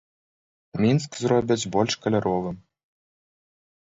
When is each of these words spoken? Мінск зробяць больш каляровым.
Мінск 0.85 1.11
зробяць 1.23 1.69
больш 1.75 1.93
каляровым. 2.05 2.57